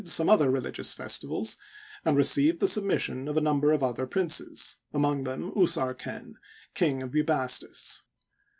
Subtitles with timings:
[0.03, 1.57] 117 some other religious festivals
[2.03, 6.33] and received the submission of a number of other princes, among them Usarken,
[6.73, 8.01] King of Bubastis.